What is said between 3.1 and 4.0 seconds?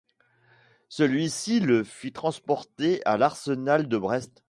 l'arsenal de